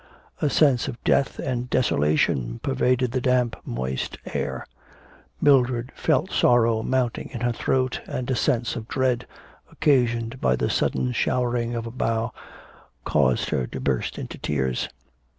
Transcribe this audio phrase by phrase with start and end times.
[0.41, 4.65] A sense of death and desolation pervaded the damp, moist air;
[5.39, 9.27] Mildred felt sorrow mounting in her throat, and a sense of dread,
[9.71, 12.33] occasioned by the sudden showering of a bough,
[13.03, 14.89] caused her to burst into tears.